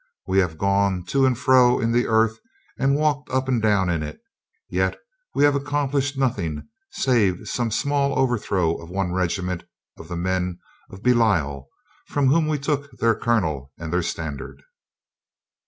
We 0.25 0.39
have 0.39 0.57
gone 0.57 1.05
to 1.09 1.27
and 1.27 1.37
fro 1.37 1.79
in 1.79 1.91
the 1.91 2.07
earth, 2.07 2.39
and 2.79 2.95
walked 2.95 3.29
up 3.29 3.47
and 3.47 3.61
down 3.61 3.87
in 3.91 4.01
it, 4.01 4.19
yet 4.67 4.97
we 5.35 5.43
have 5.43 5.53
accomplished 5.53 6.17
nothing 6.17 6.67
save 6.89 7.47
some 7.47 7.69
small 7.69 8.17
overthrow 8.17 8.77
of 8.81 8.89
one 8.89 9.11
regiment 9.13 9.63
of 9.99 10.07
the 10.07 10.17
men 10.17 10.57
of 10.89 11.03
Belial, 11.03 11.69
from 12.07 12.29
whom 12.29 12.47
we 12.47 12.57
took 12.57 12.89
their 12.97 13.13
colonel 13.13 13.71
and 13.77 13.93
their 13.93 14.01
stand 14.01 14.41
ard." 14.41 14.63